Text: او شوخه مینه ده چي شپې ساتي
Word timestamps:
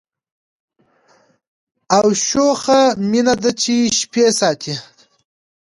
او 1.97 2.05
شوخه 2.25 2.81
مینه 3.09 3.35
ده 3.43 3.51
چي 3.61 3.75
شپې 3.97 4.25
ساتي 4.39 4.73